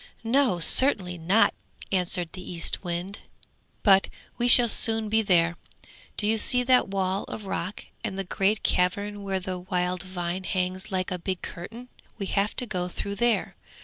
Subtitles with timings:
[0.23, 1.53] 'No, certainly not!'
[1.91, 3.19] answered the Eastwind.
[3.83, 5.57] 'But we shall soon be there.
[6.17, 10.45] Do you see that wall of rock and the great cavern where the wild vine
[10.45, 11.89] hangs like a big curtain?
[12.17, 13.55] We have to go through there!